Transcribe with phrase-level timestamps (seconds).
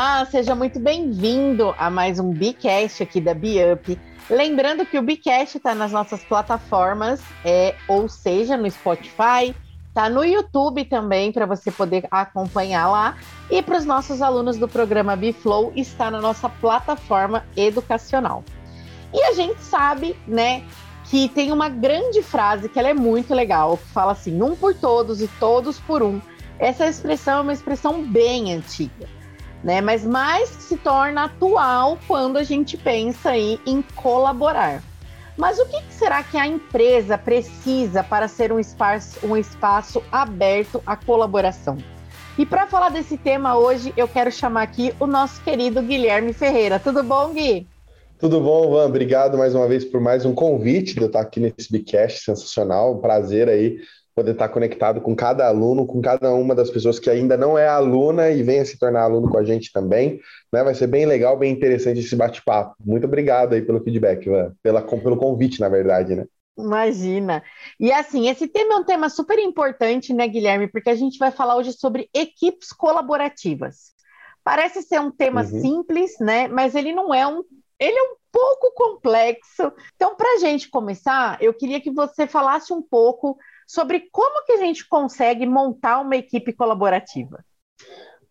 [0.00, 4.00] Olá, seja muito bem-vindo a mais um Bicast aqui da Biup.
[4.30, 9.54] Lembrando que o Bicast está nas nossas plataformas, é, ou seja, no Spotify,
[9.92, 13.18] tá no YouTube também para você poder acompanhar lá.
[13.50, 18.42] E para os nossos alunos do programa Biflow, está na nossa plataforma educacional.
[19.12, 20.64] E a gente sabe, né,
[21.10, 24.74] que tem uma grande frase que ela é muito legal, que fala assim: um por
[24.74, 26.22] todos e todos por um.
[26.58, 29.19] Essa expressão é uma expressão bem antiga
[29.62, 29.80] né?
[29.80, 34.82] Mas mais se torna atual quando a gente pensa aí em colaborar.
[35.36, 40.82] Mas o que será que a empresa precisa para ser um espaço, um espaço aberto
[40.84, 41.78] à colaboração?
[42.38, 46.78] E para falar desse tema hoje, eu quero chamar aqui o nosso querido Guilherme Ferreira.
[46.78, 47.66] Tudo bom, Gui?
[48.18, 48.84] Tudo bom, Van?
[48.84, 52.96] Obrigado mais uma vez por mais um convite de eu estar aqui nesse Bicast sensacional.
[52.96, 53.78] Um prazer aí
[54.20, 57.66] poder estar conectado com cada aluno, com cada uma das pessoas que ainda não é
[57.66, 60.20] aluna e venha se tornar aluno com a gente também.
[60.52, 60.62] Né?
[60.62, 62.74] Vai ser bem legal, bem interessante esse bate-papo.
[62.84, 64.28] Muito obrigado aí pelo feedback,
[64.62, 66.26] pela, pelo convite, na verdade, né?
[66.58, 67.42] Imagina.
[67.78, 70.68] E assim, esse tema é um tema super importante, né, Guilherme?
[70.68, 73.94] Porque a gente vai falar hoje sobre equipes colaborativas.
[74.44, 75.60] Parece ser um tema uhum.
[75.62, 76.46] simples, né?
[76.46, 77.42] Mas ele não é um.
[77.78, 79.72] Ele é um pouco complexo.
[79.96, 83.38] Então, para a gente começar, eu queria que você falasse um pouco
[83.70, 87.38] sobre como que a gente consegue montar uma equipe colaborativa.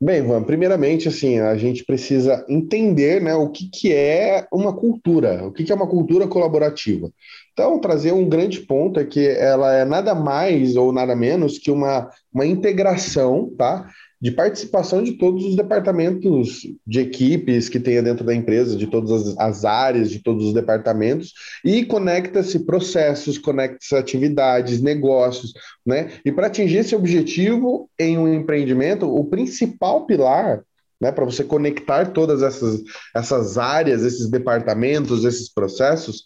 [0.01, 5.47] Bem, Juan, primeiramente, assim, a gente precisa entender né, o que, que é uma cultura,
[5.47, 7.09] o que, que é uma cultura colaborativa.
[7.53, 11.71] Então, trazer um grande ponto é que ela é nada mais ou nada menos que
[11.71, 13.89] uma, uma integração, tá?
[14.21, 19.11] De participação de todos os departamentos de equipes que tenha dentro da empresa, de todas
[19.11, 25.53] as, as áreas, de todos os departamentos, e conecta-se processos, conecta-se atividades, negócios,
[25.85, 26.11] né?
[26.25, 30.63] E para atingir esse objetivo em um empreendimento, o principal pilar
[30.99, 32.81] né, para você conectar todas essas,
[33.15, 36.25] essas áreas, esses departamentos, esses processos,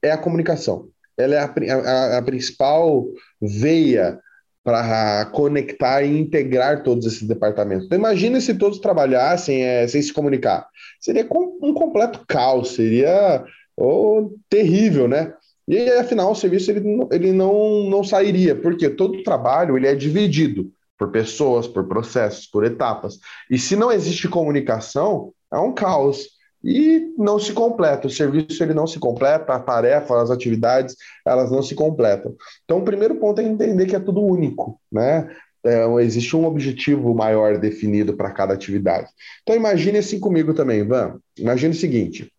[0.00, 0.88] é a comunicação.
[1.16, 3.06] Ela é a, a, a principal
[3.40, 4.20] veia
[4.64, 7.84] para conectar e integrar todos esses departamentos.
[7.84, 10.66] Então, imagine se todos trabalhassem é, sem se comunicar.
[10.98, 13.44] Seria um completo caos, seria
[13.76, 15.34] oh, terrível, né?
[15.68, 16.82] E afinal, o serviço ele,
[17.12, 22.64] ele não, não sairia, porque todo trabalho ele é dividido por pessoas, por processos, por
[22.64, 23.18] etapas.
[23.50, 26.33] E se não existe comunicação, é um caos
[26.64, 28.06] e não se completa.
[28.06, 32.34] O serviço ele não se completa, a tarefa, as atividades, elas não se completam.
[32.64, 35.28] Então, o primeiro ponto é entender que é tudo único, né?
[35.62, 39.08] É, existe um objetivo maior definido para cada atividade.
[39.42, 41.18] Então, imagine assim comigo também, Van.
[41.38, 42.32] Imagine o seguinte: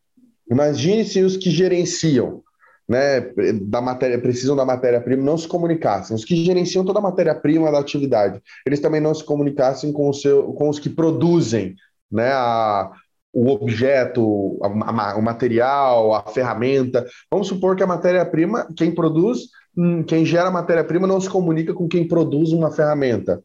[0.49, 2.43] imagine se os que gerenciam
[2.87, 3.21] né,
[3.63, 6.15] da matéria, precisam da matéria-prima, não se comunicassem.
[6.15, 10.13] Os que gerenciam toda a matéria-prima da atividade, eles também não se comunicassem com, o
[10.13, 11.75] seu, com os que produzem
[12.11, 12.91] né, a,
[13.35, 17.05] o objeto, o material, a ferramenta.
[17.29, 21.73] Vamos supor que a matéria-prima, quem produz, hum, quem gera a matéria-prima não se comunica
[21.73, 23.43] com quem produz uma ferramenta.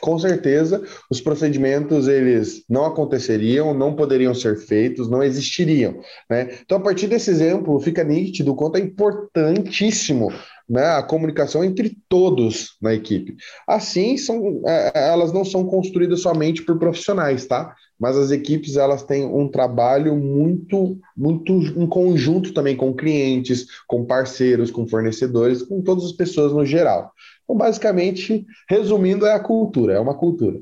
[0.00, 6.00] Com certeza, os procedimentos eles não aconteceriam, não poderiam ser feitos, não existiriam.
[6.28, 6.58] Né?
[6.64, 10.32] Então, a partir desse exemplo, fica nítido o quanto é importantíssimo
[10.68, 13.36] né, a comunicação entre todos na equipe.
[13.66, 17.74] Assim, são, é, elas não são construídas somente por profissionais, tá?
[17.98, 24.04] Mas as equipes elas têm um trabalho muito muito em conjunto também com clientes, com
[24.04, 27.12] parceiros, com fornecedores, com todas as pessoas no geral.
[27.44, 30.60] Então, basicamente, resumindo, é a cultura, é uma cultura.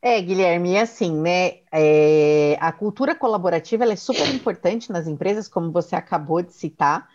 [0.00, 1.58] É, Guilherme, assim, né?
[1.72, 7.08] É, a cultura colaborativa é super importante nas empresas, como você acabou de citar.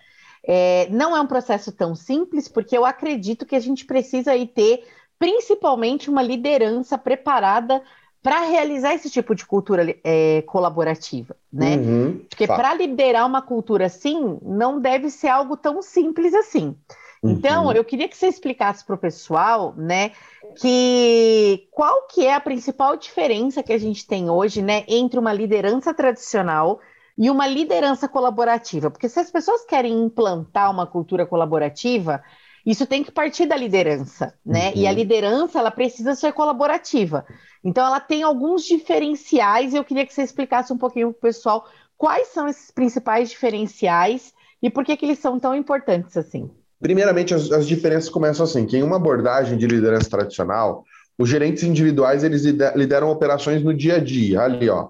[0.47, 4.47] É, não é um processo tão simples, porque eu acredito que a gente precisa aí
[4.47, 4.85] ter
[5.19, 7.81] principalmente uma liderança preparada
[8.21, 11.77] para realizar esse tipo de cultura é, colaborativa, né?
[11.77, 16.75] Uhum, Porque para liderar uma cultura assim, não deve ser algo tão simples assim.
[17.21, 17.31] Uhum.
[17.31, 20.11] Então, eu queria que você explicasse para o pessoal, né,
[20.59, 25.33] que qual que é a principal diferença que a gente tem hoje, né, entre uma
[25.33, 26.79] liderança tradicional
[27.17, 28.91] e uma liderança colaborativa.
[28.91, 32.23] Porque se as pessoas querem implantar uma cultura colaborativa,
[32.67, 34.71] isso tem que partir da liderança, né?
[34.71, 34.81] Uhum.
[34.81, 34.95] E a uhum.
[34.97, 37.25] liderança ela precisa ser colaborativa.
[37.63, 41.21] Então ela tem alguns diferenciais e eu queria que você explicasse um pouquinho para o
[41.21, 41.65] pessoal
[41.97, 46.51] quais são esses principais diferenciais e por que, que eles são tão importantes assim.
[46.81, 50.83] Primeiramente, as, as diferenças começam assim, que em uma abordagem de liderança tradicional,
[51.17, 52.43] os gerentes individuais eles
[52.75, 54.89] lideram operações no dia a dia, ali ó,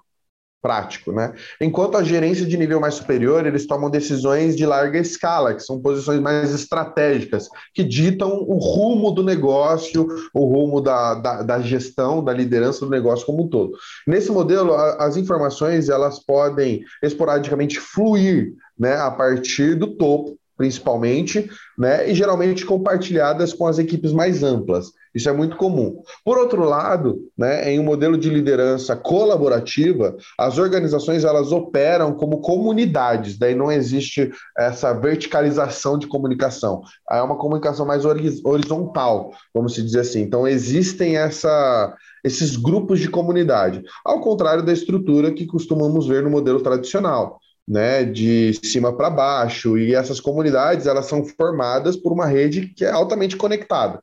[0.62, 1.34] prático, né?
[1.62, 5.80] Enquanto a gerência de nível mais superior, eles tomam decisões de larga escala, que são
[5.80, 12.24] posições mais estratégicas, que ditam o rumo do negócio, o rumo da, da, da gestão,
[12.24, 13.72] da liderança do negócio como um todo.
[14.06, 21.50] Nesse modelo, a, as informações elas podem esporadicamente fluir, né, a partir do topo principalmente,
[21.78, 24.92] né, e geralmente compartilhadas com as equipes mais amplas.
[25.14, 26.02] Isso é muito comum.
[26.24, 32.42] Por outro lado, né, em um modelo de liderança colaborativa, as organizações elas operam como
[32.42, 36.82] comunidades, daí não existe essa verticalização de comunicação.
[37.12, 40.22] É uma comunicação mais horizontal, vamos dizer assim.
[40.22, 46.30] Então existem essa esses grupos de comunidade, ao contrário da estrutura que costumamos ver no
[46.30, 52.26] modelo tradicional né, de cima para baixo, e essas comunidades elas são formadas por uma
[52.26, 54.00] rede que é altamente conectada.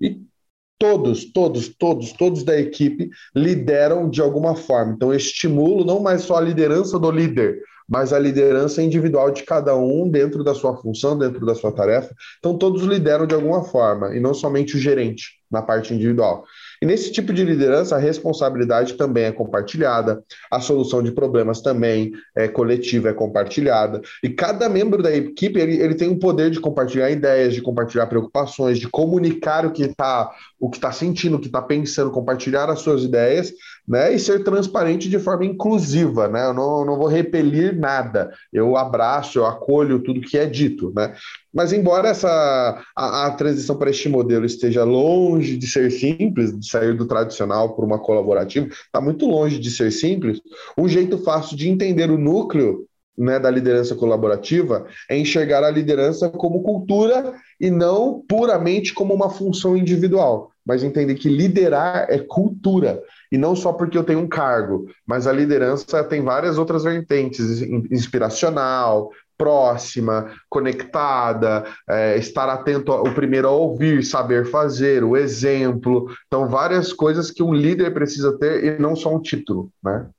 [0.00, 0.20] E
[0.78, 4.92] todos, todos, todos, todos da equipe lideram de alguma forma.
[4.92, 9.42] Então, eu estimulo não mais só a liderança do líder, mas a liderança individual de
[9.42, 12.14] cada um dentro da sua função, dentro da sua tarefa.
[12.38, 16.44] Então, todos lideram de alguma forma, e não somente o gerente na parte individual.
[16.80, 22.12] E nesse tipo de liderança, a responsabilidade também é compartilhada, a solução de problemas também
[22.36, 24.00] é coletiva, é compartilhada.
[24.22, 28.06] E cada membro da equipe ele, ele tem o poder de compartilhar ideias, de compartilhar
[28.06, 30.30] preocupações, de comunicar o que está
[30.60, 33.52] o que está sentindo, o que está pensando, compartilhar as suas ideias,
[33.88, 34.12] né?
[34.14, 36.44] E ser transparente de forma inclusiva, né?
[36.44, 41.14] Eu não, não vou repelir nada, eu abraço, eu acolho tudo que é dito, né?
[41.52, 46.68] Mas embora essa a, a transição para este modelo esteja longe de ser simples, de
[46.68, 50.40] sair do tradicional para uma colaborativa, está muito longe de ser simples.
[50.76, 52.86] Um jeito fácil de entender o núcleo
[53.16, 59.30] né, da liderança colaborativa é enxergar a liderança como cultura e não puramente como uma
[59.30, 64.28] função individual, mas entender que liderar é cultura e não só porque eu tenho um
[64.28, 73.14] cargo, mas a liderança tem várias outras vertentes, inspiracional, próxima, conectada, é, estar atento ao
[73.14, 76.10] primeiro a ouvir, saber fazer, o exemplo.
[76.26, 80.10] Então, várias coisas que um líder precisa ter e não só um título, né?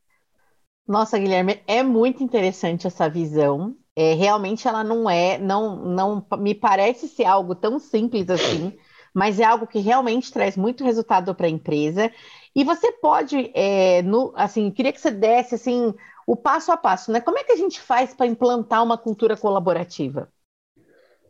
[0.88, 3.75] Nossa, Guilherme, é muito interessante essa visão.
[3.95, 8.73] É, realmente ela não é, não, não me parece ser algo tão simples assim,
[9.13, 12.09] mas é algo que realmente traz muito resultado para a empresa.
[12.56, 15.94] E você pode, é, no, assim, queria que você desse assim
[16.25, 17.19] o passo a passo, né?
[17.19, 20.30] Como é que a gente faz para implantar uma cultura colaborativa?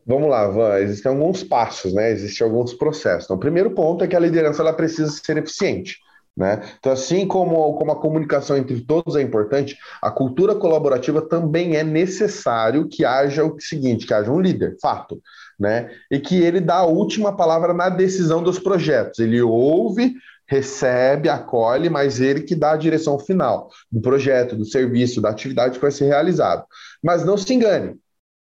[0.05, 0.77] Vamos lá, Van.
[0.79, 2.11] Existem alguns passos, né?
[2.11, 3.25] Existem alguns processos.
[3.25, 5.97] Então, o primeiro ponto é que a liderança ela precisa ser eficiente.
[6.35, 6.61] Né?
[6.79, 11.83] Então, assim como, como a comunicação entre todos é importante, a cultura colaborativa também é
[11.83, 15.21] necessário que haja o seguinte: que haja um líder, fato,
[15.59, 15.91] né?
[16.09, 19.19] E que ele dá a última palavra na decisão dos projetos.
[19.19, 20.13] Ele ouve,
[20.49, 25.75] recebe, acolhe, mas ele que dá a direção final do projeto, do serviço, da atividade
[25.75, 26.65] que vai ser realizado.
[27.03, 27.95] Mas não se engane,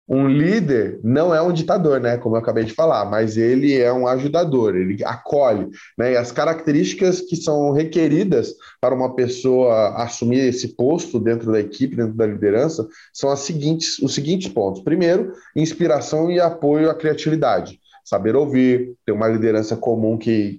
[0.09, 2.17] um líder não é um ditador, né?
[2.17, 5.69] Como eu acabei de falar, mas ele é um ajudador, ele acolhe,
[5.99, 6.13] né?
[6.13, 11.97] E as características que são requeridas para uma pessoa assumir esse posto dentro da equipe,
[11.97, 14.83] dentro da liderança, são as seguintes, os seguintes pontos.
[14.83, 17.79] Primeiro, inspiração e apoio à criatividade
[18.09, 20.59] saber ouvir, ter uma liderança comum que,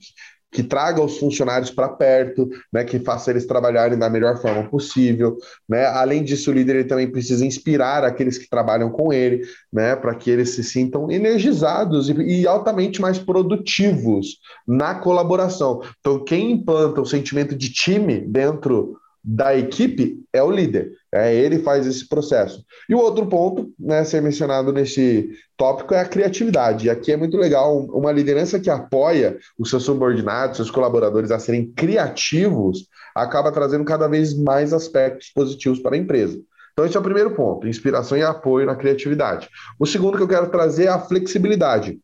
[0.51, 5.37] que traga os funcionários para perto, né, que faça eles trabalharem da melhor forma possível,
[5.67, 5.85] né?
[5.85, 9.41] Além disso, o líder ele também precisa inspirar aqueles que trabalham com ele,
[9.71, 14.37] né, para que eles se sintam energizados e, e, altamente mais produtivos
[14.67, 15.81] na colaboração.
[15.99, 18.97] Então, quem implanta o sentimento de time dentro
[19.31, 20.93] da equipe é o líder.
[21.11, 22.65] É, ele faz esse processo.
[22.89, 26.87] E o outro ponto, né, ser mencionado nesse tópico é a criatividade.
[26.87, 31.37] E aqui é muito legal uma liderança que apoia os seus subordinados, seus colaboradores a
[31.37, 36.39] serem criativos, acaba trazendo cada vez mais aspectos positivos para a empresa.
[36.73, 39.47] Então, esse é o primeiro ponto: inspiração e apoio na criatividade.
[39.77, 41.99] O segundo que eu quero trazer é a flexibilidade.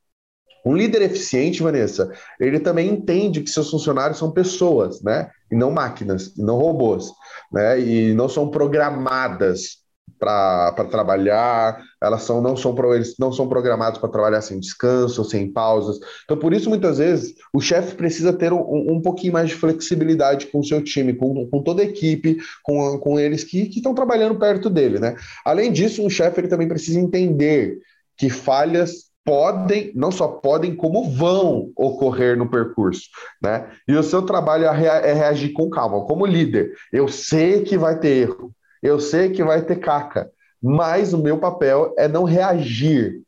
[0.65, 5.29] Um líder eficiente, Vanessa, ele também entende que seus funcionários são pessoas, né?
[5.51, 7.11] E não máquinas, e não robôs,
[7.51, 7.79] né?
[7.79, 9.85] E não são programadas
[10.17, 15.51] para trabalhar, elas são, não, são, eles não são programados para trabalhar sem descanso, sem
[15.51, 15.99] pausas.
[16.23, 18.59] Então, por isso, muitas vezes, o chefe precisa ter um,
[18.93, 22.97] um pouquinho mais de flexibilidade com o seu time, com, com toda a equipe, com,
[22.99, 25.15] com eles que, que estão trabalhando perto dele, né?
[25.45, 27.79] Além disso, o chefe ele também precisa entender
[28.17, 33.09] que falhas podem, não só podem, como vão ocorrer no percurso,
[33.41, 33.67] né?
[33.87, 36.73] E o seu trabalho é, é reagir com calma, como líder.
[36.93, 38.51] Eu sei que vai ter erro,
[38.83, 40.29] eu sei que vai ter caca,
[40.61, 43.21] mas o meu papel é não reagir,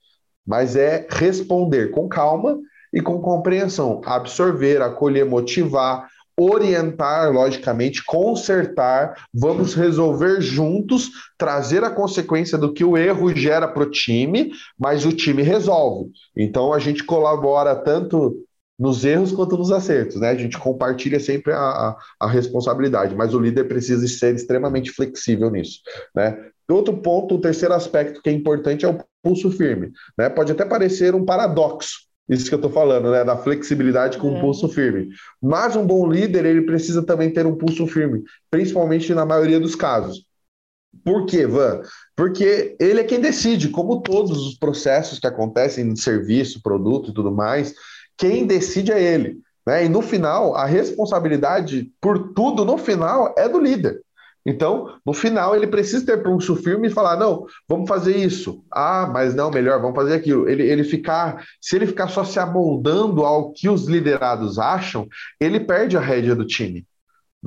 [0.46, 2.60] mas é responder com calma
[2.94, 6.08] e com compreensão, absorver, acolher, motivar,
[6.40, 13.84] orientar, logicamente, consertar, vamos resolver juntos, trazer a consequência do que o erro gera para
[13.84, 16.12] o time, mas o time resolve.
[16.36, 18.46] Então a gente colabora tanto
[18.80, 20.30] nos erros quanto nos acertos, né?
[20.30, 25.50] A gente compartilha sempre a, a, a responsabilidade, mas o líder precisa ser extremamente flexível
[25.50, 25.80] nisso,
[26.16, 26.38] né?
[26.70, 30.30] Outro ponto, o terceiro aspecto que é importante é o pulso firme, né?
[30.30, 33.24] Pode até parecer um paradoxo, isso que eu estou falando, né?
[33.24, 34.32] Da flexibilidade com é.
[34.32, 35.10] um pulso firme.
[35.42, 39.76] Mas um bom líder, ele precisa também ter um pulso firme, principalmente na maioria dos
[39.76, 40.26] casos.
[41.04, 41.82] Por quê, Van?
[42.16, 47.14] Porque ele é quem decide, como todos os processos que acontecem de serviço, produto e
[47.14, 47.74] tudo mais,
[48.18, 49.40] quem decide é ele.
[49.66, 49.86] Né?
[49.86, 54.02] E no final, a responsabilidade por tudo, no final, é do líder.
[54.48, 58.64] Então, no final, ele precisa ter pulso firme e falar: não, vamos fazer isso.
[58.72, 60.48] Ah, mas não, melhor, vamos fazer aquilo.
[60.48, 65.06] Ele, ele ficar, se ele ficar só se amoldando ao que os liderados acham,
[65.38, 66.88] ele perde a rédea do time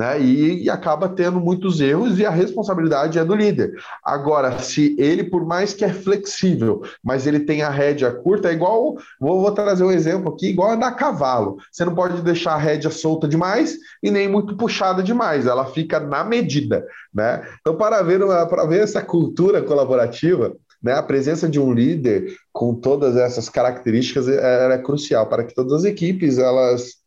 [0.01, 0.19] né?
[0.19, 3.75] E, e, acaba tendo muitos erros e a responsabilidade é do líder.
[4.03, 8.55] Agora, se ele, por mais que é flexível, mas ele tem a rédea curta, é
[8.55, 11.59] igual, vou, vou trazer um exemplo aqui, igual andar cavalo.
[11.71, 16.01] Você não pode deixar a rédea solta demais e nem muito puxada demais, ela fica
[16.01, 17.47] na medida, né?
[17.61, 22.75] Então, para ver, para ver essa cultura colaborativa, né, a presença de um líder com
[22.75, 27.00] todas essas características é, é crucial para que todas as equipes elas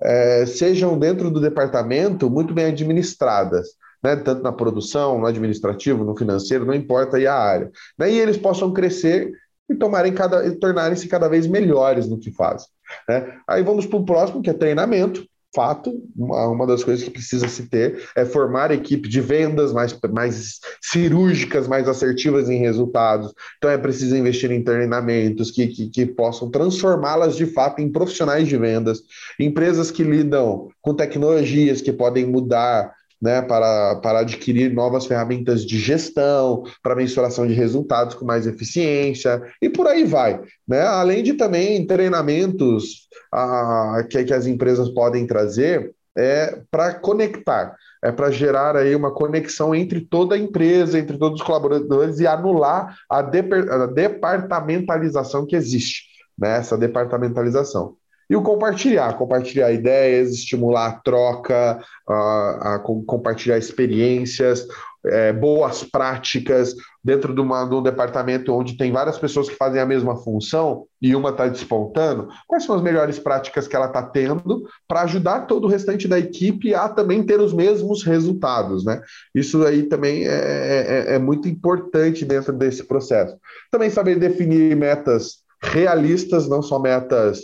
[0.00, 3.68] é, sejam dentro do departamento muito bem administradas,
[4.02, 4.16] né?
[4.16, 7.70] tanto na produção, no administrativo, no financeiro, não importa aí a área.
[7.98, 8.12] Né?
[8.12, 9.32] E eles possam crescer
[9.68, 12.68] e tomarem cada, tornarem-se cada vez melhores no que fazem.
[13.08, 13.38] Né?
[13.48, 17.48] Aí vamos para o próximo, que é treinamento fato, uma, uma das coisas que precisa
[17.48, 23.32] se ter é formar equipe de vendas mais, mais cirúrgicas, mais assertivas em resultados.
[23.58, 28.48] Então é preciso investir em treinamentos que, que, que possam transformá-las de fato em profissionais
[28.48, 29.02] de vendas,
[29.38, 32.92] empresas que lidam com tecnologias que podem mudar
[33.24, 39.42] né, para, para adquirir novas ferramentas de gestão, para mensuração de resultados com mais eficiência,
[39.62, 40.42] e por aí vai.
[40.68, 40.82] Né?
[40.82, 48.12] Além de também treinamentos ah, que, que as empresas podem trazer é, para conectar, é
[48.12, 52.94] para gerar aí uma conexão entre toda a empresa, entre todos os colaboradores e anular
[53.08, 56.02] a, de, a departamentalização que existe,
[56.38, 56.58] né?
[56.58, 57.96] essa departamentalização.
[58.28, 64.66] E o compartilhar, compartilhar ideias, estimular a troca, a, a compartilhar experiências,
[65.06, 69.80] é, boas práticas dentro de, uma, de um departamento onde tem várias pessoas que fazem
[69.80, 72.28] a mesma função e uma está despontando.
[72.46, 76.18] Quais são as melhores práticas que ela está tendo para ajudar todo o restante da
[76.18, 79.02] equipe a também ter os mesmos resultados, né?
[79.34, 83.36] Isso aí também é, é, é, é muito importante dentro desse processo.
[83.70, 87.40] Também saber definir metas realistas, não só metas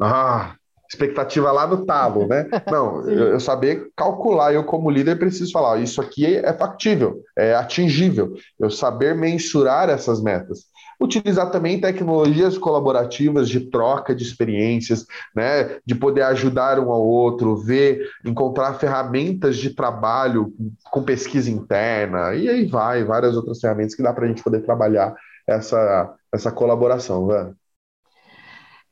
[0.00, 0.54] ah,
[0.92, 2.46] expectativa lá no talo, né?
[2.70, 7.54] Não, eu, eu, saber calcular, eu como líder preciso falar, isso aqui é factível, é
[7.54, 10.70] atingível, eu saber mensurar essas metas.
[11.00, 15.78] Utilizar também tecnologias colaborativas de troca de experiências, né?
[15.84, 20.52] De poder ajudar um ao outro, ver, encontrar ferramentas de trabalho
[20.84, 24.60] com pesquisa interna, e aí vai, várias outras ferramentas que dá para a gente poder
[24.60, 25.14] trabalhar
[25.48, 27.52] essa, essa colaboração, né?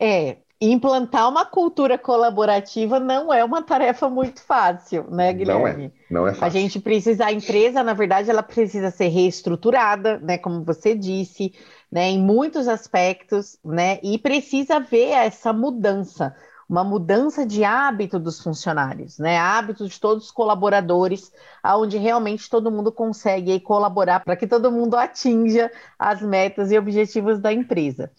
[0.02, 5.88] É, implantar uma cultura colaborativa não é uma tarefa muito fácil, né, Guilherme?
[6.11, 6.47] Não é, não é fácil.
[6.47, 11.55] A gente precisa, a empresa, na verdade, ela precisa ser reestruturada, né, como você disse,
[11.90, 16.37] né, em muitos aspectos, né, e precisa ver essa mudança,
[16.69, 22.71] uma mudança de hábito dos funcionários, né, hábito de todos os colaboradores, aonde realmente todo
[22.71, 28.11] mundo consegue aí, colaborar para que todo mundo atinja as metas e objetivos da empresa.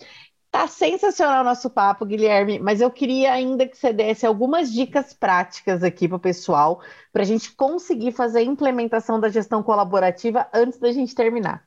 [0.51, 5.13] Tá sensacional o nosso papo, Guilherme, mas eu queria ainda que você desse algumas dicas
[5.13, 6.81] práticas aqui para o pessoal,
[7.13, 11.63] para a gente conseguir fazer a implementação da gestão colaborativa antes da gente terminar.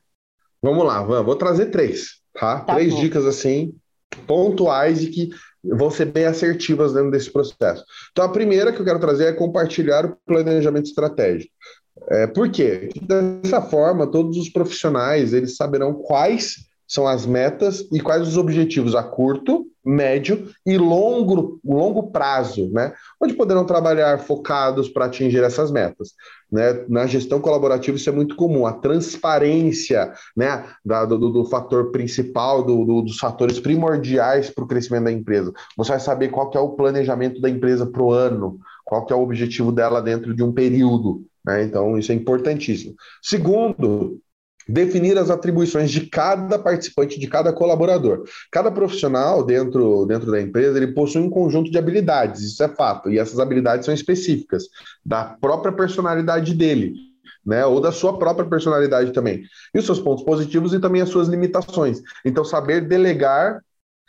[0.61, 2.59] Vamos lá, Van, vou trazer três, tá?
[2.59, 2.99] tá três bom.
[2.99, 3.73] dicas assim,
[4.27, 5.29] pontuais e que
[5.63, 7.83] vão ser bem assertivas dentro desse processo.
[8.11, 11.51] Então, a primeira que eu quero trazer é compartilhar o planejamento estratégico.
[12.09, 12.89] É, por quê?
[13.01, 18.95] Dessa forma, todos os profissionais eles saberão quais são as metas e quais os objetivos
[18.95, 22.93] a curto, médio e longo, longo prazo, né?
[23.21, 26.13] Onde poderão trabalhar focados para atingir essas metas.
[26.51, 26.85] Né?
[26.89, 30.65] Na gestão colaborativa isso é muito comum, a transparência né?
[30.83, 35.53] Da, do, do, fator principal, do, do, dos fatores primordiais para o crescimento da empresa.
[35.77, 39.13] Você vai saber qual que é o planejamento da empresa para o ano, qual que
[39.13, 41.23] é o objetivo dela dentro de um período.
[41.45, 41.63] Né?
[41.63, 42.95] Então, isso é importantíssimo.
[43.21, 44.19] Segundo,
[44.67, 48.23] definir as atribuições de cada participante, de cada colaborador.
[48.51, 53.09] Cada profissional dentro, dentro da empresa, ele possui um conjunto de habilidades, isso é fato,
[53.09, 54.63] e essas habilidades são específicas
[55.05, 56.93] da própria personalidade dele.
[57.45, 59.43] Né, ou da sua própria personalidade também.
[59.71, 62.01] E os seus pontos positivos e também as suas limitações.
[62.25, 63.61] Então, saber delegar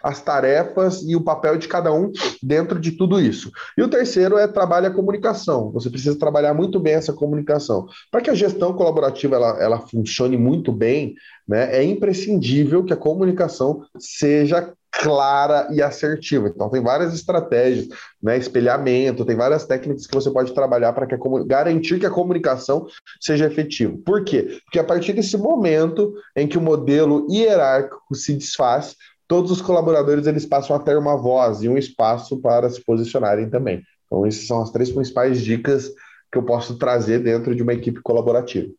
[0.02, 2.12] as tarefas e o papel de cada um
[2.42, 3.50] dentro de tudo isso.
[3.76, 5.70] E o terceiro é trabalho a comunicação.
[5.72, 7.86] Você precisa trabalhar muito bem essa comunicação.
[8.10, 11.14] Para que a gestão colaborativa ela, ela funcione muito bem,
[11.48, 16.48] né, é imprescindível que a comunicação seja clara e assertiva.
[16.48, 17.88] Então, tem várias estratégias,
[18.22, 21.06] né, espelhamento, tem várias técnicas que você pode trabalhar para
[21.44, 22.86] garantir que a comunicação
[23.20, 23.96] seja efetiva.
[24.04, 24.58] Por quê?
[24.64, 28.96] Porque a partir desse momento em que o modelo hierárquico se desfaz,
[29.28, 33.50] todos os colaboradores eles passam a ter uma voz e um espaço para se posicionarem
[33.50, 33.82] também.
[34.06, 35.92] Então, essas são as três principais dicas
[36.30, 38.72] que eu posso trazer dentro de uma equipe colaborativa.